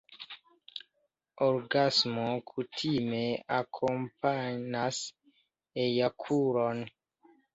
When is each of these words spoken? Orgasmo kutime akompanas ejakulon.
Orgasmo 1.47 2.25
kutime 2.49 3.23
akompanas 3.59 4.97
ejakulon. 5.83 6.79